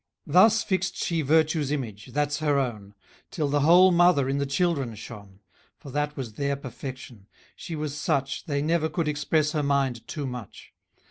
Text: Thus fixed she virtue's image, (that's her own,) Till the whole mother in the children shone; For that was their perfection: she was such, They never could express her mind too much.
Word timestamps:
Thus 0.25 0.63
fixed 0.63 0.95
she 0.97 1.21
virtue's 1.21 1.71
image, 1.71 2.07
(that's 2.07 2.39
her 2.39 2.57
own,) 2.57 2.95
Till 3.29 3.47
the 3.49 3.59
whole 3.59 3.91
mother 3.91 4.27
in 4.27 4.39
the 4.39 4.47
children 4.47 4.95
shone; 4.95 5.41
For 5.77 5.91
that 5.91 6.17
was 6.17 6.33
their 6.33 6.55
perfection: 6.55 7.27
she 7.55 7.75
was 7.75 7.95
such, 7.95 8.45
They 8.47 8.63
never 8.63 8.89
could 8.89 9.07
express 9.07 9.51
her 9.51 9.61
mind 9.61 10.07
too 10.07 10.25
much. 10.25 10.73